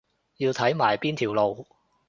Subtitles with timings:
[0.37, 1.67] 要睇埋邊條路